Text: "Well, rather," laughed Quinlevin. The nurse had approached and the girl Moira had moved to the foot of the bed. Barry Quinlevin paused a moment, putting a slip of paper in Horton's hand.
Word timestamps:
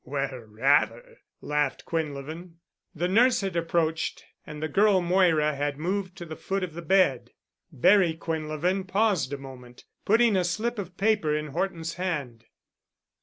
"Well, 0.03 0.39
rather," 0.47 1.17
laughed 1.41 1.85
Quinlevin. 1.85 2.55
The 2.95 3.07
nurse 3.07 3.41
had 3.41 3.55
approached 3.55 4.23
and 4.47 4.59
the 4.59 4.67
girl 4.67 4.99
Moira 4.99 5.53
had 5.53 5.77
moved 5.77 6.17
to 6.17 6.25
the 6.25 6.35
foot 6.35 6.63
of 6.63 6.73
the 6.73 6.81
bed. 6.81 7.29
Barry 7.71 8.15
Quinlevin 8.15 8.87
paused 8.87 9.31
a 9.31 9.37
moment, 9.37 9.85
putting 10.03 10.35
a 10.35 10.43
slip 10.43 10.79
of 10.79 10.97
paper 10.97 11.35
in 11.37 11.49
Horton's 11.49 11.93
hand. 12.01 12.45